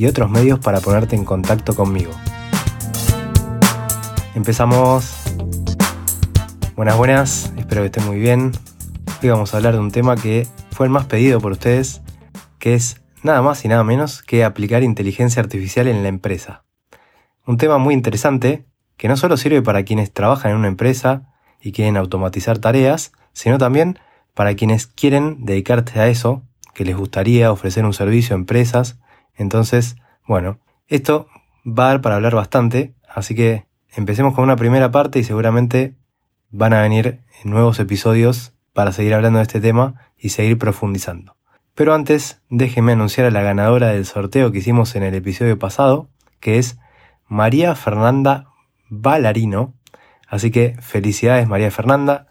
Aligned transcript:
y 0.00 0.06
otros 0.06 0.30
medios 0.30 0.58
para 0.58 0.80
ponerte 0.80 1.14
en 1.14 1.26
contacto 1.26 1.74
conmigo. 1.74 2.10
Empezamos. 4.34 5.14
Buenas, 6.74 6.96
buenas, 6.96 7.52
espero 7.58 7.82
que 7.82 7.86
estén 7.86 8.06
muy 8.06 8.18
bien. 8.18 8.52
Hoy 9.22 9.28
vamos 9.28 9.52
a 9.52 9.58
hablar 9.58 9.74
de 9.74 9.80
un 9.80 9.90
tema 9.90 10.16
que 10.16 10.46
fue 10.70 10.86
el 10.86 10.90
más 10.90 11.04
pedido 11.04 11.38
por 11.38 11.52
ustedes, 11.52 12.00
que 12.58 12.72
es 12.72 13.02
nada 13.22 13.42
más 13.42 13.62
y 13.66 13.68
nada 13.68 13.84
menos 13.84 14.22
que 14.22 14.42
aplicar 14.42 14.82
inteligencia 14.82 15.42
artificial 15.42 15.86
en 15.86 16.02
la 16.02 16.08
empresa. 16.08 16.64
Un 17.46 17.58
tema 17.58 17.76
muy 17.76 17.92
interesante 17.92 18.64
que 18.96 19.06
no 19.06 19.18
solo 19.18 19.36
sirve 19.36 19.60
para 19.60 19.82
quienes 19.82 20.10
trabajan 20.14 20.52
en 20.52 20.56
una 20.56 20.68
empresa 20.68 21.30
y 21.60 21.72
quieren 21.72 21.98
automatizar 21.98 22.56
tareas, 22.56 23.12
sino 23.34 23.58
también 23.58 23.98
para 24.32 24.54
quienes 24.54 24.86
quieren 24.86 25.44
dedicarse 25.44 26.00
a 26.00 26.08
eso, 26.08 26.42
que 26.72 26.86
les 26.86 26.96
gustaría 26.96 27.52
ofrecer 27.52 27.84
un 27.84 27.92
servicio 27.92 28.34
a 28.34 28.38
empresas. 28.38 28.98
Entonces, 29.34 29.96
bueno, 30.26 30.58
esto 30.88 31.28
va 31.66 31.86
a 31.86 31.88
dar 31.88 32.00
para 32.00 32.16
hablar 32.16 32.34
bastante, 32.34 32.94
así 33.08 33.34
que 33.34 33.66
empecemos 33.94 34.34
con 34.34 34.44
una 34.44 34.56
primera 34.56 34.90
parte 34.90 35.18
y 35.18 35.24
seguramente 35.24 35.94
van 36.50 36.72
a 36.72 36.82
venir 36.82 37.20
nuevos 37.44 37.78
episodios 37.78 38.52
para 38.72 38.92
seguir 38.92 39.14
hablando 39.14 39.38
de 39.38 39.44
este 39.44 39.60
tema 39.60 39.94
y 40.18 40.30
seguir 40.30 40.58
profundizando. 40.58 41.36
Pero 41.74 41.94
antes, 41.94 42.42
déjenme 42.50 42.92
anunciar 42.92 43.26
a 43.26 43.30
la 43.30 43.42
ganadora 43.42 43.88
del 43.88 44.04
sorteo 44.04 44.52
que 44.52 44.58
hicimos 44.58 44.94
en 44.96 45.02
el 45.02 45.14
episodio 45.14 45.58
pasado, 45.58 46.08
que 46.40 46.58
es 46.58 46.78
María 47.26 47.74
Fernanda 47.74 48.48
Ballarino. 48.88 49.74
Así 50.28 50.50
que 50.50 50.76
felicidades 50.80 51.48
María 51.48 51.70
Fernanda, 51.70 52.26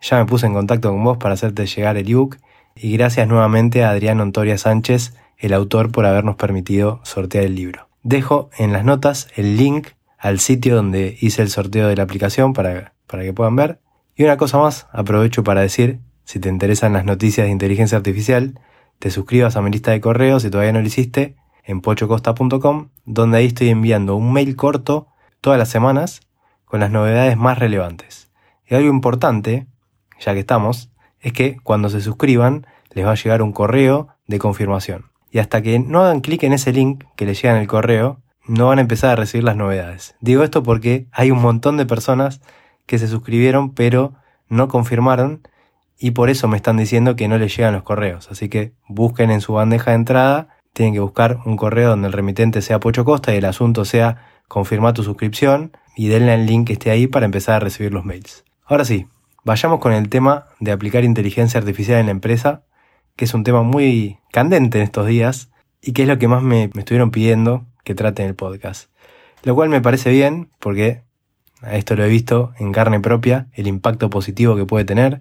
ya 0.00 0.18
me 0.18 0.26
puse 0.26 0.46
en 0.46 0.54
contacto 0.54 0.90
con 0.90 1.02
vos 1.02 1.18
para 1.18 1.34
hacerte 1.34 1.66
llegar 1.66 1.96
el 1.96 2.08
ebook 2.08 2.36
y 2.74 2.92
gracias 2.92 3.26
nuevamente 3.28 3.84
a 3.84 3.90
Adrián 3.90 4.20
Ontoria 4.20 4.58
Sánchez, 4.58 5.14
el 5.40 5.52
autor, 5.52 5.90
por 5.90 6.06
habernos 6.06 6.36
permitido 6.36 7.00
sortear 7.02 7.44
el 7.44 7.54
libro. 7.54 7.88
Dejo 8.02 8.50
en 8.58 8.72
las 8.72 8.84
notas 8.84 9.28
el 9.36 9.56
link 9.56 9.88
al 10.18 10.38
sitio 10.38 10.76
donde 10.76 11.16
hice 11.20 11.42
el 11.42 11.50
sorteo 11.50 11.88
de 11.88 11.96
la 11.96 12.02
aplicación 12.02 12.52
para, 12.52 12.94
para 13.06 13.22
que 13.22 13.32
puedan 13.32 13.56
ver. 13.56 13.80
Y 14.14 14.24
una 14.24 14.36
cosa 14.36 14.58
más, 14.58 14.86
aprovecho 14.92 15.42
para 15.42 15.62
decir, 15.62 16.00
si 16.24 16.38
te 16.38 16.48
interesan 16.48 16.92
las 16.92 17.04
noticias 17.04 17.46
de 17.46 17.52
inteligencia 17.52 17.96
artificial, 17.96 18.60
te 18.98 19.10
suscribas 19.10 19.56
a 19.56 19.62
mi 19.62 19.70
lista 19.70 19.90
de 19.90 20.00
correos 20.00 20.42
si 20.42 20.50
todavía 20.50 20.72
no 20.72 20.80
lo 20.80 20.86
hiciste 20.86 21.36
en 21.64 21.80
pochocosta.com, 21.80 22.88
donde 23.04 23.38
ahí 23.38 23.46
estoy 23.46 23.70
enviando 23.70 24.16
un 24.16 24.32
mail 24.32 24.56
corto 24.56 25.08
todas 25.40 25.58
las 25.58 25.68
semanas 25.68 26.20
con 26.64 26.80
las 26.80 26.90
novedades 26.90 27.36
más 27.36 27.58
relevantes. 27.58 28.30
Y 28.68 28.74
algo 28.74 28.90
importante 28.90 29.66
ya 30.20 30.34
que 30.34 30.40
estamos, 30.40 30.90
es 31.20 31.32
que 31.32 31.56
cuando 31.62 31.88
se 31.88 32.00
suscriban 32.00 32.66
les 32.92 33.06
va 33.06 33.12
a 33.12 33.16
llegar 33.16 33.42
un 33.42 33.52
correo 33.52 34.08
de 34.26 34.38
confirmación. 34.38 35.09
Y 35.30 35.38
hasta 35.38 35.62
que 35.62 35.78
no 35.78 36.00
hagan 36.00 36.20
clic 36.20 36.42
en 36.42 36.52
ese 36.52 36.72
link 36.72 37.04
que 37.16 37.26
les 37.26 37.40
llega 37.40 37.54
en 37.54 37.60
el 37.60 37.68
correo, 37.68 38.20
no 38.46 38.68
van 38.68 38.78
a 38.78 38.82
empezar 38.82 39.10
a 39.10 39.16
recibir 39.16 39.44
las 39.44 39.56
novedades. 39.56 40.16
Digo 40.20 40.42
esto 40.42 40.62
porque 40.62 41.06
hay 41.12 41.30
un 41.30 41.40
montón 41.40 41.76
de 41.76 41.86
personas 41.86 42.40
que 42.86 42.98
se 42.98 43.06
suscribieron 43.06 43.74
pero 43.74 44.14
no 44.48 44.68
confirmaron 44.68 45.42
y 45.98 46.12
por 46.12 46.30
eso 46.30 46.48
me 46.48 46.56
están 46.56 46.76
diciendo 46.76 47.14
que 47.14 47.28
no 47.28 47.38
les 47.38 47.56
llegan 47.56 47.74
los 47.74 47.82
correos. 47.82 48.28
Así 48.30 48.48
que 48.48 48.72
busquen 48.88 49.30
en 49.30 49.40
su 49.40 49.52
bandeja 49.52 49.92
de 49.92 49.96
entrada, 49.96 50.48
tienen 50.72 50.94
que 50.94 51.00
buscar 51.00 51.38
un 51.44 51.56
correo 51.56 51.90
donde 51.90 52.08
el 52.08 52.12
remitente 52.12 52.62
sea 52.62 52.80
Pocho 52.80 53.04
Costa 53.04 53.32
y 53.34 53.38
el 53.38 53.44
asunto 53.44 53.84
sea 53.84 54.26
confirmar 54.48 54.94
tu 54.94 55.04
suscripción 55.04 55.72
y 55.94 56.08
denle 56.08 56.34
el 56.34 56.46
link 56.46 56.66
que 56.66 56.72
esté 56.72 56.90
ahí 56.90 57.06
para 57.06 57.26
empezar 57.26 57.56
a 57.56 57.60
recibir 57.60 57.92
los 57.92 58.04
mails. 58.04 58.44
Ahora 58.64 58.84
sí, 58.84 59.06
Vayamos 59.42 59.80
con 59.80 59.92
el 59.92 60.10
tema 60.10 60.46
de 60.58 60.70
aplicar 60.70 61.02
inteligencia 61.02 61.58
artificial 61.58 61.98
en 61.98 62.06
la 62.06 62.12
empresa, 62.12 62.62
que 63.20 63.26
es 63.26 63.34
un 63.34 63.44
tema 63.44 63.62
muy 63.62 64.16
candente 64.32 64.78
en 64.78 64.84
estos 64.84 65.06
días 65.06 65.50
y 65.82 65.92
que 65.92 66.02
es 66.02 66.08
lo 66.08 66.18
que 66.18 66.26
más 66.26 66.42
me, 66.42 66.70
estuvieron 66.74 67.10
pidiendo 67.10 67.66
que 67.84 67.94
trate 67.94 68.22
en 68.22 68.30
el 68.30 68.34
podcast. 68.34 68.90
Lo 69.42 69.54
cual 69.54 69.68
me 69.68 69.82
parece 69.82 70.08
bien 70.08 70.48
porque 70.58 71.02
a 71.60 71.76
esto 71.76 71.96
lo 71.96 72.04
he 72.04 72.08
visto 72.08 72.54
en 72.58 72.72
carne 72.72 72.98
propia, 72.98 73.48
el 73.52 73.66
impacto 73.66 74.08
positivo 74.08 74.56
que 74.56 74.64
puede 74.64 74.86
tener 74.86 75.20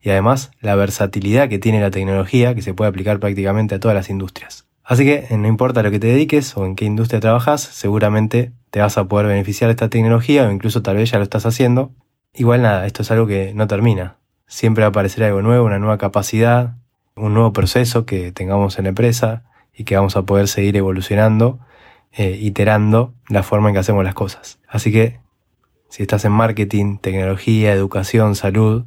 y 0.00 0.10
además 0.10 0.52
la 0.60 0.76
versatilidad 0.76 1.48
que 1.48 1.58
tiene 1.58 1.80
la 1.80 1.90
tecnología 1.90 2.54
que 2.54 2.62
se 2.62 2.72
puede 2.72 2.90
aplicar 2.90 3.18
prácticamente 3.18 3.74
a 3.74 3.80
todas 3.80 3.96
las 3.96 4.10
industrias. 4.10 4.68
Así 4.84 5.04
que 5.04 5.26
no 5.36 5.48
importa 5.48 5.82
lo 5.82 5.90
que 5.90 5.98
te 5.98 6.06
dediques 6.06 6.56
o 6.56 6.66
en 6.66 6.76
qué 6.76 6.84
industria 6.84 7.18
trabajas, 7.18 7.62
seguramente 7.62 8.52
te 8.70 8.78
vas 8.78 8.96
a 8.96 9.08
poder 9.08 9.26
beneficiar 9.26 9.66
de 9.66 9.72
esta 9.72 9.90
tecnología 9.90 10.46
o 10.46 10.52
incluso 10.52 10.82
tal 10.82 10.98
vez 10.98 11.10
ya 11.10 11.18
lo 11.18 11.24
estás 11.24 11.46
haciendo 11.46 11.90
Igual 12.32 12.62
nada, 12.62 12.86
esto 12.86 13.02
es 13.02 13.10
algo 13.10 13.26
que 13.26 13.52
no 13.54 13.66
termina. 13.66 14.18
Siempre 14.46 14.82
va 14.82 14.86
a 14.86 14.90
aparecer 14.90 15.24
algo 15.24 15.42
nuevo, 15.42 15.66
una 15.66 15.80
nueva 15.80 15.98
capacidad, 15.98 16.76
un 17.20 17.34
nuevo 17.34 17.52
proceso 17.52 18.06
que 18.06 18.32
tengamos 18.32 18.78
en 18.78 18.84
la 18.84 18.88
empresa 18.90 19.44
y 19.74 19.84
que 19.84 19.96
vamos 19.96 20.16
a 20.16 20.22
poder 20.22 20.48
seguir 20.48 20.76
evolucionando, 20.76 21.60
eh, 22.12 22.38
iterando 22.40 23.14
la 23.28 23.42
forma 23.42 23.68
en 23.68 23.74
que 23.74 23.80
hacemos 23.80 24.04
las 24.04 24.14
cosas. 24.14 24.58
Así 24.68 24.90
que 24.92 25.20
si 25.88 26.02
estás 26.02 26.24
en 26.24 26.32
marketing, 26.32 26.98
tecnología, 26.98 27.72
educación, 27.72 28.34
salud 28.34 28.84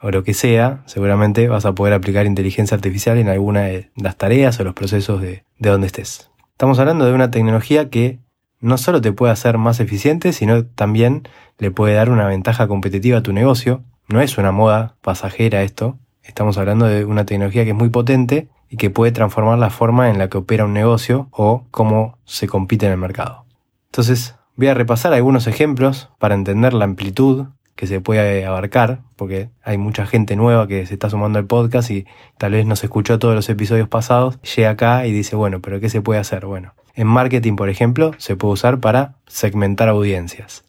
o 0.00 0.10
lo 0.10 0.22
que 0.22 0.34
sea, 0.34 0.82
seguramente 0.86 1.48
vas 1.48 1.64
a 1.64 1.74
poder 1.74 1.94
aplicar 1.94 2.26
inteligencia 2.26 2.74
artificial 2.74 3.18
en 3.18 3.28
alguna 3.28 3.62
de 3.62 3.90
las 3.96 4.16
tareas 4.16 4.60
o 4.60 4.64
los 4.64 4.74
procesos 4.74 5.20
de, 5.20 5.44
de 5.58 5.70
donde 5.70 5.86
estés. 5.86 6.30
Estamos 6.52 6.78
hablando 6.78 7.06
de 7.06 7.12
una 7.12 7.30
tecnología 7.30 7.88
que 7.88 8.18
no 8.60 8.78
solo 8.78 9.00
te 9.00 9.12
puede 9.12 9.32
hacer 9.32 9.58
más 9.58 9.80
eficiente, 9.80 10.32
sino 10.32 10.64
también 10.64 11.28
le 11.58 11.70
puede 11.70 11.94
dar 11.94 12.10
una 12.10 12.26
ventaja 12.26 12.68
competitiva 12.68 13.18
a 13.18 13.22
tu 13.22 13.32
negocio. 13.32 13.82
No 14.08 14.20
es 14.20 14.38
una 14.38 14.52
moda 14.52 14.96
pasajera 15.00 15.62
esto, 15.62 15.98
estamos 16.24 16.58
hablando 16.58 16.86
de 16.86 17.04
una 17.04 17.24
tecnología 17.24 17.64
que 17.64 17.70
es 17.70 17.76
muy 17.76 17.90
potente 17.90 18.48
y 18.68 18.76
que 18.76 18.90
puede 18.90 19.12
transformar 19.12 19.58
la 19.58 19.70
forma 19.70 20.10
en 20.10 20.18
la 20.18 20.28
que 20.28 20.38
opera 20.38 20.64
un 20.64 20.72
negocio 20.72 21.28
o 21.30 21.64
cómo 21.70 22.18
se 22.24 22.48
compite 22.48 22.86
en 22.86 22.92
el 22.92 22.98
mercado. 22.98 23.44
Entonces, 23.86 24.34
voy 24.56 24.68
a 24.68 24.74
repasar 24.74 25.12
algunos 25.12 25.46
ejemplos 25.46 26.10
para 26.18 26.34
entender 26.34 26.74
la 26.74 26.84
amplitud 26.84 27.46
que 27.76 27.86
se 27.86 28.00
puede 28.00 28.46
abarcar, 28.46 29.00
porque 29.16 29.50
hay 29.62 29.78
mucha 29.78 30.06
gente 30.06 30.36
nueva 30.36 30.68
que 30.68 30.86
se 30.86 30.94
está 30.94 31.10
sumando 31.10 31.38
al 31.38 31.46
podcast 31.46 31.90
y 31.90 32.06
tal 32.38 32.52
vez 32.52 32.66
no 32.66 32.76
se 32.76 32.86
escuchó 32.86 33.18
todos 33.18 33.34
los 33.34 33.48
episodios 33.48 33.88
pasados, 33.88 34.40
llega 34.42 34.70
acá 34.70 35.06
y 35.06 35.12
dice, 35.12 35.34
bueno, 35.36 35.60
pero 35.60 35.80
¿qué 35.80 35.88
se 35.88 36.00
puede 36.00 36.20
hacer? 36.20 36.46
Bueno, 36.46 36.74
en 36.94 37.08
marketing, 37.08 37.56
por 37.56 37.68
ejemplo, 37.68 38.12
se 38.18 38.36
puede 38.36 38.54
usar 38.54 38.78
para 38.78 39.16
segmentar 39.26 39.88
audiencias, 39.88 40.64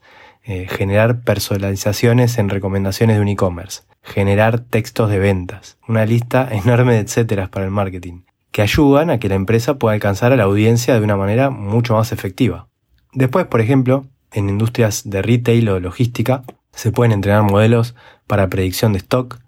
eh, 0.47 0.67
generar 0.69 1.21
personalizaciones 1.21 2.37
en 2.37 2.49
recomendaciones 2.49 3.15
de 3.15 3.21
un 3.21 3.27
e-commerce, 3.29 3.81
generar 4.03 4.59
textos 4.59 5.09
de 5.09 5.19
ventas, 5.19 5.77
una 5.87 6.05
lista 6.05 6.47
enorme 6.51 6.93
de 6.93 6.99
etcéteras 6.99 7.49
para 7.49 7.65
el 7.65 7.71
marketing, 7.71 8.21
que 8.51 8.61
ayudan 8.61 9.09
a 9.09 9.19
que 9.19 9.27
la 9.27 9.35
empresa 9.35 9.79
pueda 9.79 9.95
alcanzar 9.95 10.31
a 10.31 10.35
la 10.35 10.43
audiencia 10.43 10.93
de 10.93 11.01
una 11.01 11.17
manera 11.17 11.49
mucho 11.49 11.95
más 11.95 12.11
efectiva. 12.11 12.67
Después, 13.11 13.47
por 13.47 13.59
ejemplo, 13.59 14.05
en 14.31 14.49
industrias 14.49 15.09
de 15.09 15.21
retail 15.21 15.69
o 15.69 15.79
logística, 15.79 16.43
se 16.71 16.91
pueden 16.91 17.11
entrenar 17.11 17.43
modelos 17.43 17.95
para 18.27 18.47
predicción 18.47 18.93
de 18.93 18.99
stock 18.99 19.39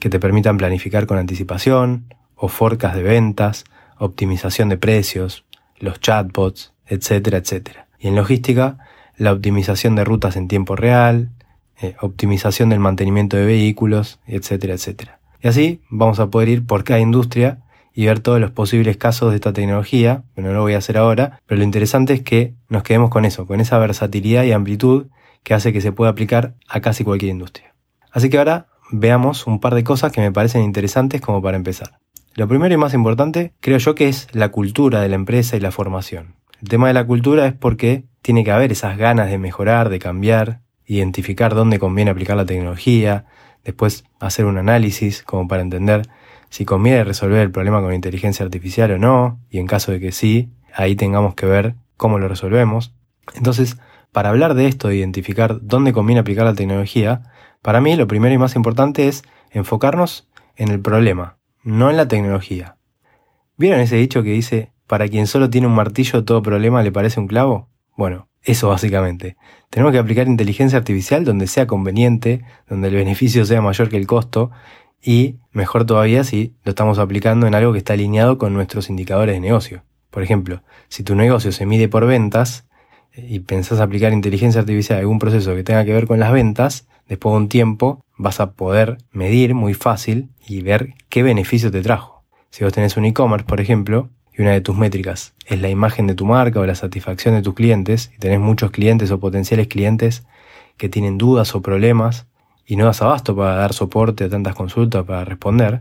que 0.00 0.10
te 0.10 0.18
permitan 0.18 0.56
planificar 0.56 1.06
con 1.06 1.18
anticipación, 1.18 2.14
o 2.34 2.48
forecast 2.48 2.96
de 2.96 3.02
ventas, 3.02 3.64
optimización 3.98 4.70
de 4.70 4.78
precios, 4.78 5.44
los 5.78 6.00
chatbots, 6.00 6.72
etcétera, 6.86 7.38
etcétera. 7.38 7.86
Y 7.98 8.08
en 8.08 8.16
logística, 8.16 8.78
la 9.20 9.32
optimización 9.32 9.96
de 9.96 10.04
rutas 10.04 10.36
en 10.36 10.48
tiempo 10.48 10.76
real, 10.76 11.28
eh, 11.82 11.94
optimización 12.00 12.70
del 12.70 12.80
mantenimiento 12.80 13.36
de 13.36 13.44
vehículos, 13.44 14.18
etcétera, 14.26 14.72
etcétera. 14.72 15.20
Y 15.42 15.48
así 15.48 15.82
vamos 15.90 16.18
a 16.20 16.30
poder 16.30 16.48
ir 16.48 16.64
por 16.64 16.84
cada 16.84 17.00
industria 17.00 17.58
y 17.94 18.06
ver 18.06 18.20
todos 18.20 18.40
los 18.40 18.50
posibles 18.50 18.96
casos 18.96 19.28
de 19.30 19.36
esta 19.36 19.52
tecnología, 19.52 20.22
que 20.34 20.40
no 20.40 20.54
lo 20.54 20.62
voy 20.62 20.72
a 20.72 20.78
hacer 20.78 20.96
ahora, 20.96 21.38
pero 21.44 21.58
lo 21.58 21.64
interesante 21.64 22.14
es 22.14 22.22
que 22.22 22.54
nos 22.70 22.82
quedemos 22.82 23.10
con 23.10 23.26
eso, 23.26 23.46
con 23.46 23.60
esa 23.60 23.78
versatilidad 23.78 24.44
y 24.44 24.52
amplitud 24.52 25.08
que 25.42 25.52
hace 25.52 25.74
que 25.74 25.82
se 25.82 25.92
pueda 25.92 26.10
aplicar 26.10 26.54
a 26.66 26.80
casi 26.80 27.04
cualquier 27.04 27.32
industria. 27.32 27.74
Así 28.10 28.30
que 28.30 28.38
ahora 28.38 28.68
veamos 28.90 29.46
un 29.46 29.60
par 29.60 29.74
de 29.74 29.84
cosas 29.84 30.12
que 30.12 30.22
me 30.22 30.32
parecen 30.32 30.62
interesantes 30.62 31.20
como 31.20 31.42
para 31.42 31.58
empezar. 31.58 31.98
Lo 32.36 32.48
primero 32.48 32.72
y 32.72 32.78
más 32.78 32.94
importante 32.94 33.52
creo 33.60 33.76
yo 33.76 33.94
que 33.94 34.08
es 34.08 34.28
la 34.32 34.48
cultura 34.48 35.02
de 35.02 35.10
la 35.10 35.16
empresa 35.16 35.58
y 35.58 35.60
la 35.60 35.72
formación. 35.72 36.36
El 36.62 36.70
tema 36.70 36.88
de 36.88 36.94
la 36.94 37.06
cultura 37.06 37.46
es 37.46 37.52
porque 37.52 38.04
tiene 38.22 38.44
que 38.44 38.52
haber 38.52 38.72
esas 38.72 38.96
ganas 38.96 39.30
de 39.30 39.38
mejorar, 39.38 39.88
de 39.88 39.98
cambiar, 39.98 40.60
identificar 40.84 41.54
dónde 41.54 41.78
conviene 41.78 42.10
aplicar 42.10 42.36
la 42.36 42.46
tecnología, 42.46 43.26
después 43.64 44.04
hacer 44.18 44.44
un 44.46 44.58
análisis 44.58 45.22
como 45.22 45.48
para 45.48 45.62
entender 45.62 46.02
si 46.48 46.64
conviene 46.64 47.04
resolver 47.04 47.40
el 47.40 47.50
problema 47.50 47.80
con 47.80 47.94
inteligencia 47.94 48.44
artificial 48.44 48.90
o 48.90 48.98
no, 48.98 49.40
y 49.50 49.58
en 49.58 49.66
caso 49.66 49.92
de 49.92 50.00
que 50.00 50.12
sí, 50.12 50.50
ahí 50.74 50.96
tengamos 50.96 51.34
que 51.34 51.46
ver 51.46 51.76
cómo 51.96 52.18
lo 52.18 52.28
resolvemos. 52.28 52.92
Entonces, 53.36 53.78
para 54.10 54.30
hablar 54.30 54.54
de 54.54 54.66
esto, 54.66 54.88
de 54.88 54.96
identificar 54.96 55.60
dónde 55.62 55.92
conviene 55.92 56.20
aplicar 56.20 56.44
la 56.44 56.54
tecnología, 56.54 57.22
para 57.62 57.80
mí 57.80 57.94
lo 57.94 58.08
primero 58.08 58.34
y 58.34 58.38
más 58.38 58.56
importante 58.56 59.06
es 59.06 59.22
enfocarnos 59.50 60.28
en 60.56 60.68
el 60.68 60.80
problema, 60.80 61.36
no 61.62 61.88
en 61.88 61.96
la 61.96 62.08
tecnología. 62.08 62.76
¿Vieron 63.56 63.80
ese 63.80 63.96
dicho 63.96 64.22
que 64.24 64.30
dice, 64.30 64.72
para 64.88 65.06
quien 65.06 65.28
solo 65.28 65.50
tiene 65.50 65.68
un 65.68 65.74
martillo 65.74 66.24
todo 66.24 66.42
problema 66.42 66.82
le 66.82 66.90
parece 66.90 67.20
un 67.20 67.28
clavo? 67.28 67.68
Bueno, 68.00 68.30
eso 68.40 68.70
básicamente. 68.70 69.36
Tenemos 69.68 69.92
que 69.92 69.98
aplicar 69.98 70.26
inteligencia 70.26 70.78
artificial 70.78 71.22
donde 71.22 71.46
sea 71.46 71.66
conveniente, 71.66 72.42
donde 72.66 72.88
el 72.88 72.94
beneficio 72.94 73.44
sea 73.44 73.60
mayor 73.60 73.90
que 73.90 73.98
el 73.98 74.06
costo 74.06 74.50
y 75.02 75.36
mejor 75.52 75.84
todavía 75.84 76.24
si 76.24 76.54
lo 76.64 76.70
estamos 76.70 76.98
aplicando 76.98 77.46
en 77.46 77.54
algo 77.54 77.72
que 77.72 77.78
está 77.80 77.92
alineado 77.92 78.38
con 78.38 78.54
nuestros 78.54 78.88
indicadores 78.88 79.34
de 79.34 79.40
negocio. 79.42 79.82
Por 80.08 80.22
ejemplo, 80.22 80.62
si 80.88 81.02
tu 81.02 81.14
negocio 81.14 81.52
se 81.52 81.66
mide 81.66 81.88
por 81.88 82.06
ventas 82.06 82.66
eh, 83.12 83.26
y 83.28 83.40
pensás 83.40 83.80
aplicar 83.80 84.14
inteligencia 84.14 84.62
artificial 84.62 84.96
a 84.96 85.00
algún 85.00 85.18
proceso 85.18 85.54
que 85.54 85.62
tenga 85.62 85.84
que 85.84 85.92
ver 85.92 86.06
con 86.06 86.18
las 86.20 86.32
ventas, 86.32 86.88
después 87.06 87.34
de 87.34 87.36
un 87.36 87.48
tiempo 87.50 88.02
vas 88.16 88.40
a 88.40 88.52
poder 88.52 88.96
medir 89.12 89.54
muy 89.54 89.74
fácil 89.74 90.30
y 90.48 90.62
ver 90.62 90.94
qué 91.10 91.22
beneficio 91.22 91.70
te 91.70 91.82
trajo. 91.82 92.24
Si 92.48 92.64
vos 92.64 92.72
tenés 92.72 92.96
un 92.96 93.04
e-commerce, 93.04 93.44
por 93.44 93.60
ejemplo, 93.60 94.08
una 94.42 94.52
de 94.52 94.60
tus 94.60 94.76
métricas. 94.76 95.34
Es 95.46 95.60
la 95.60 95.68
imagen 95.68 96.06
de 96.06 96.14
tu 96.14 96.26
marca 96.26 96.60
o 96.60 96.66
la 96.66 96.74
satisfacción 96.74 97.34
de 97.34 97.42
tus 97.42 97.54
clientes, 97.54 98.10
y 98.14 98.18
tenés 98.18 98.40
muchos 98.40 98.70
clientes 98.70 99.10
o 99.10 99.20
potenciales 99.20 99.68
clientes 99.68 100.24
que 100.76 100.88
tienen 100.88 101.18
dudas 101.18 101.54
o 101.54 101.62
problemas 101.62 102.26
y 102.66 102.76
no 102.76 102.86
das 102.86 103.02
abasto 103.02 103.34
para 103.34 103.56
dar 103.56 103.72
soporte 103.72 104.24
a 104.24 104.28
tantas 104.28 104.54
consultas 104.54 105.04
para 105.04 105.24
responder, 105.24 105.80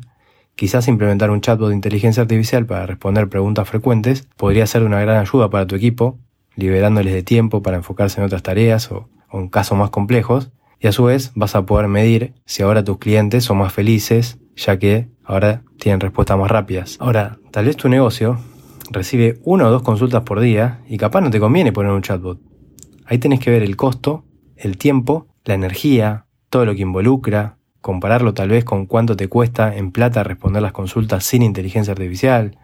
quizás 0.55 0.87
implementar 0.87 1.29
un 1.29 1.39
chatbot 1.39 1.69
de 1.69 1.75
inteligencia 1.75 2.21
artificial 2.21 2.65
para 2.65 2.85
responder 2.85 3.29
preguntas 3.29 3.69
frecuentes 3.69 4.27
podría 4.35 4.65
ser 4.65 4.83
una 4.83 4.99
gran 4.99 5.17
ayuda 5.17 5.49
para 5.49 5.67
tu 5.67 5.75
equipo, 5.75 6.17
liberándoles 6.55 7.13
de 7.13 7.23
tiempo 7.23 7.61
para 7.61 7.77
enfocarse 7.77 8.19
en 8.19 8.25
otras 8.25 8.43
tareas 8.43 8.91
o, 8.91 9.07
o 9.29 9.39
en 9.39 9.49
casos 9.49 9.77
más 9.77 9.91
complejos, 9.91 10.49
y 10.79 10.87
a 10.87 10.91
su 10.91 11.03
vez 11.03 11.31
vas 11.35 11.55
a 11.55 11.65
poder 11.65 11.87
medir 11.87 12.33
si 12.45 12.63
ahora 12.63 12.83
tus 12.83 12.97
clientes 12.97 13.43
son 13.43 13.57
más 13.57 13.71
felices, 13.71 14.39
ya 14.55 14.79
que 14.79 15.07
ahora 15.23 15.61
tienen 15.77 15.99
respuestas 15.99 16.37
más 16.37 16.49
rápidas. 16.49 16.97
Ahora, 16.99 17.37
tal 17.51 17.65
vez 17.65 17.77
tu 17.77 17.87
negocio 17.87 18.39
recibe 18.89 19.39
una 19.43 19.67
o 19.67 19.71
dos 19.71 19.81
consultas 19.81 20.23
por 20.23 20.39
día 20.39 20.81
y 20.87 20.97
capaz 20.97 21.21
no 21.21 21.29
te 21.29 21.39
conviene 21.39 21.71
poner 21.71 21.91
un 21.91 22.01
chatbot. 22.01 22.39
Ahí 23.05 23.17
tenés 23.17 23.39
que 23.39 23.51
ver 23.51 23.63
el 23.63 23.75
costo, 23.75 24.23
el 24.55 24.77
tiempo, 24.77 25.27
la 25.45 25.53
energía, 25.53 26.25
todo 26.49 26.65
lo 26.65 26.75
que 26.75 26.81
involucra, 26.81 27.57
compararlo 27.81 28.33
tal 28.33 28.49
vez 28.49 28.65
con 28.65 28.85
cuánto 28.85 29.15
te 29.15 29.27
cuesta 29.27 29.75
en 29.75 29.91
plata 29.91 30.23
responder 30.23 30.61
las 30.61 30.73
consultas 30.73 31.23
sin 31.23 31.41
inteligencia 31.41 31.93
artificial, 31.93 32.57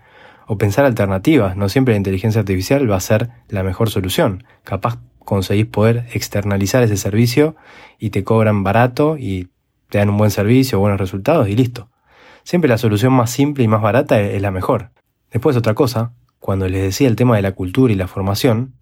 o 0.47 0.57
pensar 0.57 0.85
alternativas, 0.85 1.57
no 1.57 1.69
siempre 1.69 1.93
la 1.93 1.97
inteligencia 1.97 2.41
artificial 2.41 2.89
va 2.89 2.97
a 2.97 2.99
ser 3.01 3.29
la 3.49 3.63
mejor 3.63 3.89
solución. 3.89 4.43
Capaz 4.63 4.99
conseguís 5.19 5.65
poder 5.65 6.05
externalizar 6.13 6.83
ese 6.83 6.97
servicio 6.97 7.55
y 7.97 8.11
te 8.11 8.23
cobran 8.23 8.63
barato 8.63 9.17
y 9.17 9.49
te 9.89 9.97
dan 9.97 10.09
un 10.09 10.17
buen 10.17 10.31
servicio, 10.31 10.79
buenos 10.79 10.99
resultados 10.99 11.49
y 11.49 11.55
listo. 11.55 11.89
Siempre 12.43 12.69
la 12.69 12.77
solución 12.77 13.11
más 13.13 13.31
simple 13.31 13.63
y 13.63 13.67
más 13.67 13.81
barata 13.81 14.21
es 14.21 14.41
la 14.41 14.51
mejor. 14.51 14.91
Después 15.35 15.57
otra 15.57 15.73
cosa, 15.73 16.13
cuando 16.39 16.69
les 16.69 16.81
decía 16.81 17.09
el 17.09 17.17
tema 17.17 17.35
de 17.35 17.41
la 17.41 17.51
cultura 17.51 17.91
y 17.91 17.97
la 17.97 18.07
formación, 18.07 18.75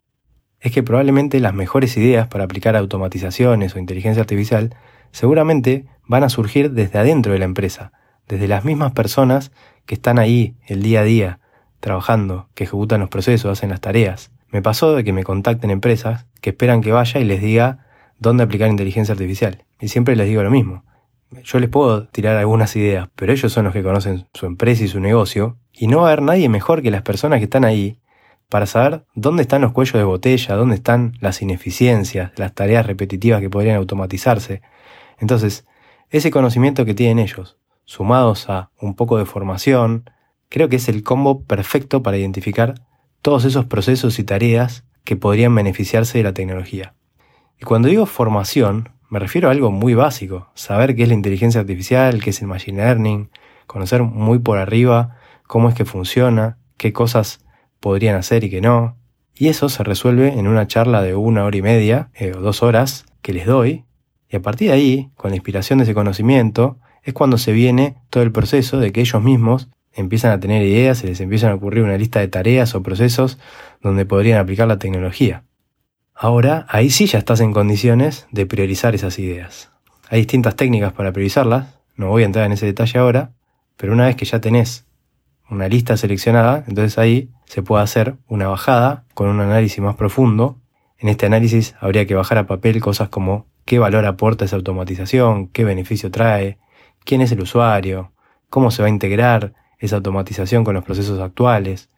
es 0.60 0.72
que 0.72 0.84
probablemente 0.84 1.40
las 1.40 1.56
mejores 1.56 1.98
ideas 1.98 2.28
para 2.28 2.44
aplicar 2.44 2.76
automatizaciones 2.76 3.76
o 3.76 3.80
inteligencia 3.80 4.22
artificial 4.22 4.76
seguramente 5.10 5.88
van 6.06 6.22
a 6.24 6.30
surgir 6.30 6.70
desde 6.70 7.00
adentro 7.00 7.34
de 7.34 7.40
la 7.40 7.46
empresa, 7.46 7.92
desde 8.28 8.48
las 8.48 8.66
mismas 8.66 8.92
personas 8.92 9.52
que 9.88 9.96
están 9.96 10.20
ahí 10.20 10.56
el 10.68 10.84
día 10.84 11.00
a 11.00 11.04
día, 11.04 11.40
trabajando, 11.80 12.50
que 12.54 12.66
ejecutan 12.66 13.00
los 13.00 13.10
procesos, 13.10 13.52
hacen 13.52 13.72
las 13.72 13.82
tareas. 13.82 14.32
Me 14.50 14.62
pasó 14.62 14.96
de 14.96 15.04
que 15.04 15.12
me 15.12 15.24
contacten 15.24 15.72
empresas 15.72 16.28
que 16.40 16.52
esperan 16.52 16.82
que 16.82 16.92
vaya 16.92 17.20
y 17.20 17.24
les 17.24 17.42
diga 17.42 17.88
dónde 18.20 18.44
aplicar 18.44 18.70
inteligencia 18.70 19.14
artificial. 19.14 19.66
Y 19.82 19.88
siempre 19.88 20.16
les 20.16 20.28
digo 20.28 20.44
lo 20.44 20.52
mismo. 20.52 20.86
Yo 21.32 21.58
les 21.58 21.70
puedo 21.72 22.06
tirar 22.10 22.38
algunas 22.38 22.76
ideas, 22.76 23.10
pero 23.16 23.34
ellos 23.34 23.52
son 23.52 23.66
los 23.66 23.74
que 23.74 23.82
conocen 23.82 24.28
su 24.36 24.46
empresa 24.46 24.84
y 24.84 24.88
su 24.88 25.00
negocio, 25.00 25.58
y 25.74 25.88
no 25.88 25.98
va 25.98 26.04
a 26.04 26.12
haber 26.12 26.22
nadie 26.22 26.48
mejor 26.48 26.82
que 26.82 26.92
las 26.92 27.02
personas 27.02 27.40
que 27.40 27.46
están 27.46 27.66
ahí 27.66 28.00
para 28.50 28.66
saber 28.68 29.06
dónde 29.16 29.42
están 29.42 29.62
los 29.62 29.72
cuellos 29.72 29.96
de 29.96 30.04
botella, 30.04 30.56
dónde 30.56 30.76
están 30.76 31.14
las 31.20 31.42
ineficiencias, 31.42 32.32
las 32.38 32.54
tareas 32.54 32.86
repetitivas 32.86 33.42
que 33.42 33.50
podrían 33.50 33.78
automatizarse, 33.78 34.62
entonces, 35.24 35.66
ese 36.10 36.32
conocimiento 36.32 36.86
que 36.86 36.94
tienen 36.94 37.20
ellos, 37.20 37.58
sumados 37.86 38.50
a 38.50 38.72
un 38.80 38.96
poco 38.96 39.18
de 39.18 39.26
formación, 39.26 40.10
creo 40.50 40.70
que 40.70 40.76
es 40.76 40.90
el 40.90 41.04
combo 41.04 41.44
perfecto 41.44 42.04
para 42.04 42.18
identificar 42.18 42.76
todos 43.22 43.46
esos 43.46 43.66
procesos 43.66 44.20
y 44.20 44.24
tareas 44.24 44.84
que 45.04 45.16
podrían 45.16 45.56
beneficiarse 45.56 46.18
de 46.18 46.26
la 46.26 46.34
tecnología. 46.34 46.94
Y 47.60 47.64
cuando 47.64 47.88
digo 47.88 48.06
formación, 48.06 48.90
me 49.10 49.20
refiero 49.20 49.48
a 49.48 49.52
algo 49.52 49.72
muy 49.72 49.94
básico, 49.94 50.50
saber 50.56 50.96
qué 50.96 51.04
es 51.04 51.08
la 51.08 51.16
inteligencia 51.16 51.62
artificial, 51.62 52.22
qué 52.22 52.32
es 52.32 52.42
el 52.42 52.48
machine 52.48 52.84
learning, 52.84 53.30
conocer 53.66 54.04
muy 54.04 54.40
por 54.40 54.58
arriba 54.58 55.18
cómo 55.54 55.70
es 55.70 55.76
que 55.76 55.86
funciona, 55.86 56.58
qué 56.78 56.94
cosas 56.94 57.46
podrían 57.80 58.16
hacer 58.16 58.44
y 58.44 58.50
qué 58.50 58.60
no. 58.60 58.98
Y 59.36 59.50
eso 59.50 59.70
se 59.70 59.84
resuelve 59.84 60.30
en 60.30 60.48
una 60.48 60.66
charla 60.66 61.04
de 61.04 61.14
una 61.14 61.46
hora 61.46 61.56
y 61.56 61.62
media 61.62 62.10
eh, 62.16 62.34
o 62.36 62.42
dos 62.42 62.64
horas 62.64 63.06
que 63.22 63.34
les 63.34 63.46
doy 63.46 63.86
y 64.28 64.36
a 64.36 64.42
partir 64.42 64.70
de 64.70 64.74
ahí, 64.74 65.12
con 65.14 65.30
la 65.30 65.36
inspiración 65.36 65.78
de 65.78 65.84
ese 65.84 65.94
conocimiento, 65.94 66.80
es 67.04 67.14
cuando 67.14 67.38
se 67.38 67.52
viene 67.52 67.98
todo 68.10 68.24
el 68.24 68.32
proceso 68.32 68.80
de 68.80 68.92
que 68.92 69.02
ellos 69.02 69.22
mismos 69.22 69.70
empiezan 69.94 70.32
a 70.32 70.40
tener 70.40 70.64
ideas, 70.64 70.98
se 70.98 71.06
les 71.06 71.22
empiezan 71.22 71.52
a 71.52 71.54
ocurrir 71.54 71.84
una 71.84 72.00
lista 72.00 72.20
de 72.20 72.30
tareas 72.30 72.74
o 72.74 72.82
procesos 72.82 73.38
donde 73.80 74.08
podrían 74.08 74.40
aplicar 74.40 74.68
la 74.68 74.80
tecnología. 74.80 75.44
Ahora, 76.16 76.66
ahí 76.68 76.90
sí 76.90 77.06
ya 77.06 77.20
estás 77.20 77.42
en 77.42 77.54
condiciones 77.54 78.26
de 78.32 78.48
priorizar 78.48 78.96
esas 78.96 79.20
ideas. 79.20 79.70
Hay 80.10 80.22
distintas 80.22 80.56
técnicas 80.56 80.94
para 80.94 81.12
priorizarlas, 81.12 81.78
no 81.96 82.08
voy 82.08 82.24
a 82.24 82.26
entrar 82.26 82.48
en 82.48 82.54
ese 82.54 82.66
detalle 82.66 82.98
ahora, 82.98 83.34
pero 83.78 83.94
una 83.94 84.08
vez 84.08 84.16
que 84.16 84.26
ya 84.26 84.42
tenés 84.42 84.88
una 85.50 85.68
lista 85.68 85.98
seleccionada, 85.98 86.64
entonces 86.68 86.98
ahí 86.98 87.30
se 87.46 87.62
puede 87.62 87.84
hacer 87.84 88.16
una 88.28 88.48
bajada 88.48 89.06
con 89.14 89.28
un 89.28 89.40
análisis 89.40 89.80
más 89.80 89.96
profundo. 89.96 90.58
En 90.98 91.10
este 91.10 91.26
análisis 91.26 91.76
habría 91.80 92.08
que 92.08 92.16
bajar 92.16 92.38
a 92.38 92.48
papel 92.48 92.82
cosas 92.82 93.10
como 93.10 93.46
qué 93.66 93.80
valor 93.80 94.06
aporta 94.06 94.46
esa 94.46 94.56
automatización, 94.56 95.48
qué 95.48 95.64
beneficio 95.64 96.12
trae, 96.12 96.58
quién 97.04 97.22
es 97.22 97.32
el 97.32 97.42
usuario, 97.42 98.12
cómo 98.50 98.72
se 98.72 98.82
va 98.82 98.88
a 98.88 98.92
integrar 98.92 99.54
esa 99.80 99.98
automatización 99.98 100.64
con 100.64 100.74
los 100.74 100.84
procesos 100.84 101.20
actuales, 101.20 101.90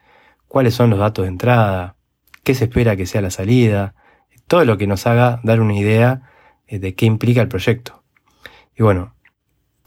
cuáles 0.48 0.74
son 0.74 0.90
los 0.90 1.00
datos 1.00 1.24
de 1.24 1.30
entrada, 1.30 1.96
qué 2.44 2.56
se 2.56 2.66
espera 2.66 2.96
que 2.96 3.06
sea 3.06 3.22
la 3.22 3.32
salida, 3.32 3.96
todo 4.48 4.66
lo 4.66 4.78
que 4.78 4.88
nos 4.88 5.08
haga 5.08 5.40
dar 5.44 5.62
una 5.62 5.76
idea 5.76 6.22
eh, 6.68 6.80
de 6.80 6.96
qué 6.96 7.06
implica 7.06 7.42
el 7.42 7.48
proyecto. 7.48 8.04
Y 8.76 8.84
bueno, 8.84 9.16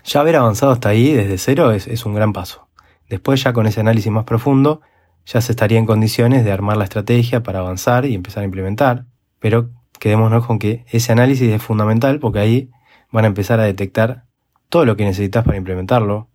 ya 0.05 0.21
haber 0.21 0.37
avanzado 0.37 0.73
hasta 0.73 0.91
ahí 0.91 1.13
desde 1.13 1.39
cero 1.39 1.73
es, 1.73 1.87
es 1.87 2.07
un 2.07 2.15
gran 2.15 2.33
paso. 2.33 2.68
Después 3.09 3.43
ya 3.43 3.53
con 3.53 3.67
ese 3.67 3.81
análisis 3.81 4.13
más 4.13 4.25
profundo, 4.25 4.81
ya 5.25 5.41
se 5.41 5.53
estaría 5.53 5.79
en 5.79 5.87
condiciones 5.87 6.45
de 6.45 6.53
armar 6.53 6.77
la 6.77 6.85
estrategia 6.85 7.43
para 7.43 7.61
avanzar 7.61 8.07
y 8.07 8.15
empezar 8.15 8.43
a 8.43 8.47
implementar, 8.47 9.07
pero 9.39 9.71
quedémonos 9.99 10.47
con 10.47 10.59
que 10.59 10.85
ese 10.91 11.13
análisis 11.13 11.51
es 11.53 11.63
fundamental 11.63 12.19
porque 12.19 12.39
ahí 12.39 12.71
van 13.11 13.25
a 13.25 13.29
empezar 13.29 13.61
a 13.61 13.65
detectar 13.65 14.25
todo 14.69 14.85
lo 14.85 14.97
que 14.97 15.05
necesitas 15.05 15.45
para 15.45 15.57
implementarlo, 15.57 16.29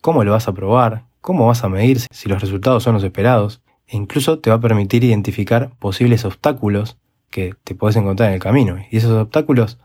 cómo 0.00 0.24
lo 0.24 0.32
vas 0.32 0.48
a 0.48 0.52
probar, 0.52 1.06
cómo 1.20 1.46
vas 1.46 1.64
a 1.64 1.68
medir 1.68 2.00
si 2.10 2.28
los 2.28 2.40
resultados 2.40 2.82
son 2.82 2.94
los 2.94 3.04
esperados, 3.04 3.62
e 3.86 3.96
incluso 3.96 4.38
te 4.38 4.50
va 4.50 4.56
a 4.56 4.60
permitir 4.60 5.04
identificar 5.04 5.70
posibles 5.78 6.24
obstáculos 6.24 6.98
que 7.30 7.54
te 7.64 7.74
puedes 7.74 7.96
encontrar 7.96 8.28
en 8.28 8.34
el 8.34 8.40
camino. 8.40 8.76
Y 8.90 8.98
esos 8.98 9.12
obstáculos 9.12 9.78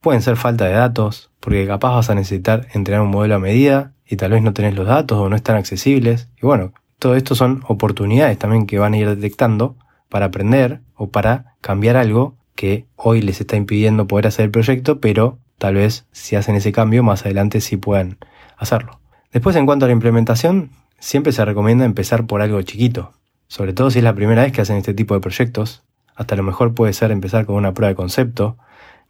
pueden 0.00 0.22
ser 0.22 0.36
falta 0.36 0.66
de 0.66 0.72
datos, 0.72 1.30
porque 1.40 1.66
capaz 1.66 1.94
vas 1.94 2.10
a 2.10 2.14
necesitar 2.14 2.68
entrenar 2.74 3.02
un 3.02 3.10
modelo 3.10 3.36
a 3.36 3.40
medida 3.40 3.94
y 4.08 4.16
tal 4.16 4.32
vez 4.32 4.42
no 4.42 4.52
tenés 4.52 4.74
los 4.74 4.86
datos 4.86 5.18
o 5.18 5.28
no 5.28 5.36
están 5.36 5.56
accesibles. 5.56 6.28
Y 6.40 6.46
bueno, 6.46 6.72
todo 6.98 7.14
esto 7.14 7.34
son 7.34 7.62
oportunidades 7.68 8.38
también 8.38 8.66
que 8.66 8.78
van 8.78 8.94
a 8.94 8.98
ir 8.98 9.08
detectando 9.08 9.76
para 10.08 10.26
aprender 10.26 10.80
o 10.94 11.10
para 11.10 11.56
cambiar 11.60 11.96
algo 11.96 12.36
que 12.54 12.86
hoy 12.96 13.20
les 13.22 13.40
está 13.40 13.56
impidiendo 13.56 14.08
poder 14.08 14.26
hacer 14.26 14.46
el 14.46 14.50
proyecto, 14.50 15.00
pero 15.00 15.38
tal 15.58 15.74
vez 15.74 16.06
si 16.10 16.34
hacen 16.34 16.56
ese 16.56 16.72
cambio 16.72 17.02
más 17.02 17.24
adelante 17.24 17.60
sí 17.60 17.76
puedan 17.76 18.18
hacerlo. 18.56 19.00
Después 19.32 19.54
en 19.56 19.66
cuanto 19.66 19.84
a 19.84 19.88
la 19.88 19.92
implementación, 19.92 20.70
siempre 20.98 21.32
se 21.32 21.44
recomienda 21.44 21.84
empezar 21.84 22.26
por 22.26 22.40
algo 22.40 22.60
chiquito, 22.62 23.12
sobre 23.46 23.74
todo 23.74 23.90
si 23.90 23.98
es 23.98 24.04
la 24.04 24.14
primera 24.14 24.42
vez 24.42 24.52
que 24.52 24.62
hacen 24.62 24.76
este 24.76 24.94
tipo 24.94 25.14
de 25.14 25.20
proyectos. 25.20 25.84
Hasta 26.16 26.34
lo 26.34 26.42
mejor 26.42 26.74
puede 26.74 26.94
ser 26.94 27.12
empezar 27.12 27.46
con 27.46 27.54
una 27.54 27.74
prueba 27.74 27.90
de 27.90 27.94
concepto. 27.94 28.56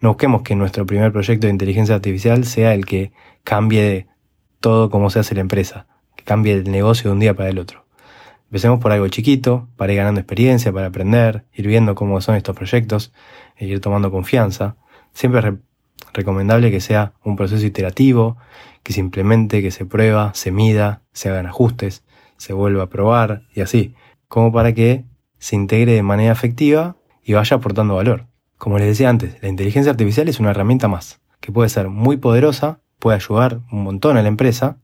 No 0.00 0.10
busquemos 0.10 0.42
que 0.42 0.54
nuestro 0.54 0.84
primer 0.84 1.12
proyecto 1.12 1.46
de 1.46 1.52
inteligencia 1.52 1.94
artificial 1.94 2.44
sea 2.44 2.74
el 2.74 2.84
que 2.84 3.12
cambie 3.44 4.08
todo 4.60 4.90
como 4.90 5.10
se 5.10 5.18
hace 5.20 5.34
la 5.34 5.40
empresa, 5.40 5.86
que 6.16 6.24
cambie 6.24 6.54
el 6.54 6.70
negocio 6.70 7.10
de 7.10 7.14
un 7.14 7.20
día 7.20 7.34
para 7.34 7.48
el 7.48 7.58
otro. 7.58 7.84
Empecemos 8.44 8.80
por 8.80 8.92
algo 8.92 9.08
chiquito, 9.08 9.68
para 9.76 9.92
ir 9.92 9.98
ganando 9.98 10.20
experiencia, 10.20 10.72
para 10.72 10.86
aprender, 10.86 11.44
ir 11.52 11.66
viendo 11.66 11.94
cómo 11.94 12.20
son 12.20 12.34
estos 12.34 12.56
proyectos, 12.56 13.12
e 13.56 13.66
ir 13.66 13.80
tomando 13.80 14.10
confianza. 14.10 14.76
Siempre 15.12 15.58
recomendable 16.14 16.70
que 16.70 16.80
sea 16.80 17.12
un 17.24 17.36
proceso 17.36 17.66
iterativo, 17.66 18.38
que 18.82 18.92
se 18.92 19.00
implemente, 19.00 19.60
que 19.60 19.70
se 19.70 19.84
prueba, 19.84 20.32
se 20.34 20.50
mida, 20.50 21.02
se 21.12 21.28
hagan 21.28 21.46
ajustes, 21.46 22.04
se 22.38 22.52
vuelva 22.52 22.84
a 22.84 22.88
probar 22.88 23.42
y 23.54 23.60
así, 23.60 23.94
como 24.28 24.52
para 24.52 24.72
que 24.72 25.04
se 25.38 25.56
integre 25.56 25.92
de 25.92 26.02
manera 26.02 26.32
efectiva 26.32 26.96
y 27.22 27.34
vaya 27.34 27.56
aportando 27.56 27.96
valor. 27.96 28.26
Como 28.56 28.78
les 28.78 28.88
decía 28.88 29.10
antes, 29.10 29.36
la 29.42 29.48
inteligencia 29.48 29.90
artificial 29.90 30.28
es 30.28 30.40
una 30.40 30.50
herramienta 30.50 30.88
más, 30.88 31.20
que 31.40 31.52
puede 31.52 31.68
ser 31.68 31.88
muy 31.88 32.16
poderosa, 32.16 32.80
puede 32.98 33.16
ayudar 33.16 33.60
un 33.70 33.82
montón 33.82 34.16
a 34.16 34.22
la 34.22 34.28
empresa. 34.28 34.78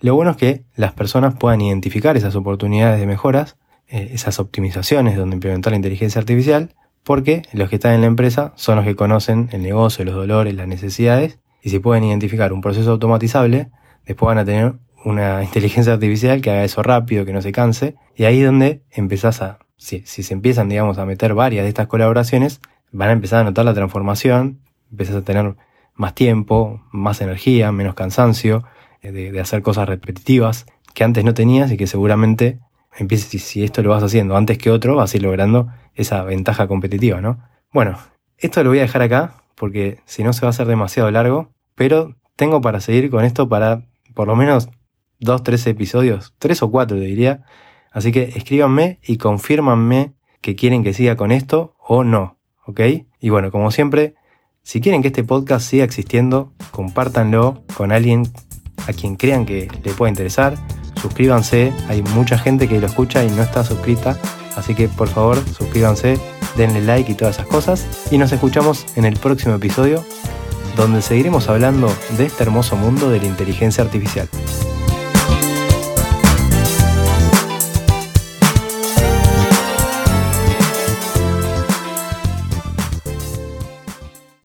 Lo 0.00 0.14
bueno 0.14 0.32
es 0.32 0.36
que 0.36 0.64
las 0.74 0.92
personas 0.92 1.34
puedan 1.34 1.60
identificar 1.60 2.16
esas 2.16 2.34
oportunidades 2.34 2.98
de 3.00 3.06
mejoras, 3.06 3.56
eh, 3.88 4.10
esas 4.12 4.38
optimizaciones 4.38 5.16
donde 5.16 5.34
implementar 5.34 5.72
la 5.72 5.76
inteligencia 5.76 6.20
artificial, 6.20 6.74
porque 7.04 7.42
los 7.52 7.68
que 7.68 7.76
están 7.76 7.94
en 7.94 8.02
la 8.02 8.06
empresa 8.06 8.52
son 8.56 8.76
los 8.76 8.84
que 8.84 8.96
conocen 8.96 9.48
el 9.52 9.62
negocio, 9.62 10.04
los 10.04 10.14
dolores, 10.14 10.54
las 10.54 10.68
necesidades, 10.68 11.38
y 11.62 11.70
si 11.70 11.78
pueden 11.78 12.04
identificar 12.04 12.52
un 12.52 12.60
proceso 12.60 12.90
automatizable, 12.90 13.70
después 14.06 14.26
van 14.28 14.38
a 14.38 14.44
tener 14.44 14.74
una 15.04 15.42
inteligencia 15.44 15.94
artificial 15.94 16.40
que 16.40 16.50
haga 16.50 16.64
eso 16.64 16.82
rápido, 16.82 17.24
que 17.24 17.32
no 17.32 17.42
se 17.42 17.52
canse, 17.52 17.96
y 18.16 18.24
ahí 18.24 18.40
es 18.40 18.46
donde 18.46 18.82
empezás 18.90 19.42
a, 19.42 19.58
si, 19.76 20.02
se 20.02 20.32
empiezan, 20.34 20.68
digamos, 20.68 20.98
a 20.98 21.06
meter 21.06 21.34
varias 21.34 21.64
de 21.64 21.68
estas 21.68 21.86
colaboraciones, 21.86 22.60
van 22.92 23.08
a 23.08 23.12
empezar 23.12 23.40
a 23.40 23.44
notar 23.44 23.64
la 23.64 23.74
transformación, 23.74 24.60
empezás 24.90 25.16
a 25.16 25.22
tener 25.22 25.56
más 25.94 26.14
tiempo, 26.14 26.82
más 26.92 27.20
energía, 27.20 27.72
menos 27.72 27.94
cansancio, 27.94 28.64
eh, 29.02 29.12
de, 29.12 29.40
hacer 29.40 29.62
cosas 29.62 29.88
repetitivas 29.88 30.66
que 30.94 31.04
antes 31.04 31.24
no 31.24 31.34
tenías 31.34 31.70
y 31.72 31.76
que 31.76 31.86
seguramente 31.86 32.58
empieces, 32.96 33.42
si 33.42 33.64
esto 33.64 33.82
lo 33.82 33.90
vas 33.90 34.02
haciendo 34.02 34.36
antes 34.36 34.58
que 34.58 34.70
otro, 34.70 34.96
vas 34.96 35.14
a 35.14 35.16
ir 35.16 35.22
logrando 35.22 35.68
esa 35.94 36.22
ventaja 36.24 36.66
competitiva, 36.66 37.20
¿no? 37.20 37.38
Bueno, 37.72 37.98
esto 38.38 38.62
lo 38.64 38.70
voy 38.70 38.78
a 38.78 38.82
dejar 38.82 39.02
acá 39.02 39.42
porque 39.54 40.00
si 40.04 40.24
no 40.24 40.32
se 40.32 40.42
va 40.42 40.48
a 40.48 40.50
hacer 40.50 40.66
demasiado 40.66 41.10
largo, 41.10 41.52
pero 41.74 42.16
tengo 42.36 42.60
para 42.60 42.80
seguir 42.80 43.10
con 43.10 43.24
esto 43.24 43.48
para 43.48 43.86
por 44.14 44.26
lo 44.26 44.36
menos 44.36 44.68
dos, 45.20 45.42
tres 45.42 45.66
episodios, 45.66 46.34
tres 46.38 46.62
o 46.62 46.70
cuatro 46.70 46.98
diría. 46.98 47.44
Así 47.92 48.12
que 48.12 48.22
escríbanme 48.22 48.98
y 49.02 49.18
confírmanme 49.18 50.14
que 50.40 50.56
quieren 50.56 50.82
que 50.82 50.94
siga 50.94 51.16
con 51.16 51.32
esto 51.32 51.74
o 51.78 52.04
no, 52.04 52.38
¿ok? 52.66 52.80
Y 53.20 53.28
bueno, 53.28 53.50
como 53.50 53.70
siempre, 53.70 54.14
si 54.70 54.80
quieren 54.80 55.02
que 55.02 55.08
este 55.08 55.24
podcast 55.24 55.68
siga 55.68 55.82
existiendo, 55.82 56.52
compártanlo 56.70 57.64
con 57.76 57.90
alguien 57.90 58.22
a 58.86 58.92
quien 58.92 59.16
crean 59.16 59.44
que 59.44 59.66
le 59.82 59.92
pueda 59.94 60.10
interesar. 60.10 60.54
Suscríbanse, 61.02 61.72
hay 61.88 62.02
mucha 62.02 62.38
gente 62.38 62.68
que 62.68 62.78
lo 62.78 62.86
escucha 62.86 63.24
y 63.24 63.30
no 63.32 63.42
está 63.42 63.64
suscrita, 63.64 64.16
así 64.54 64.76
que 64.76 64.86
por 64.86 65.08
favor 65.08 65.38
suscríbanse, 65.58 66.20
denle 66.56 66.82
like 66.82 67.10
y 67.10 67.16
todas 67.16 67.34
esas 67.34 67.48
cosas. 67.48 67.84
Y 68.12 68.18
nos 68.18 68.30
escuchamos 68.30 68.86
en 68.94 69.06
el 69.06 69.18
próximo 69.18 69.56
episodio, 69.56 70.04
donde 70.76 71.02
seguiremos 71.02 71.48
hablando 71.48 71.92
de 72.16 72.26
este 72.26 72.44
hermoso 72.44 72.76
mundo 72.76 73.10
de 73.10 73.18
la 73.18 73.26
inteligencia 73.26 73.82
artificial. 73.82 74.28